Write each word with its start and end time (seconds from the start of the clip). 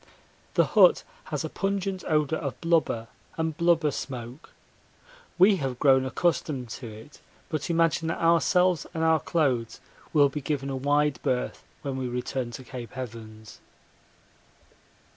The 0.55 0.65
hut 0.65 1.03
has 1.25 1.45
a 1.45 1.49
pungent 1.49 2.03
odour 2.07 2.39
of 2.39 2.59
blubber 2.59 3.07
and 3.37 3.55
blubber 3.55 3.91
smoke. 3.91 4.49
We 5.37 5.57
have 5.57 5.77
grown 5.77 6.05
accustomed 6.07 6.69
to 6.69 6.87
it, 6.87 7.21
but 7.49 7.69
imagine 7.69 8.07
that 8.07 8.17
ourselves 8.17 8.87
and 8.95 9.03
our 9.03 9.19
clothes 9.19 9.79
will 10.11 10.27
be 10.29 10.41
given 10.41 10.71
a 10.71 10.75
wide 10.75 11.19
berth 11.21 11.63
when 11.83 11.97
we 11.97 12.07
return 12.07 12.49
to 12.53 12.63
Cape 12.63 12.97
Evans. 12.97 13.59